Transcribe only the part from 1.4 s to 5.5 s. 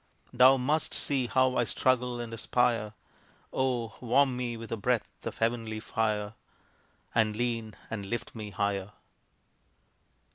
I struggle and aspire Oh, warm me with a breath of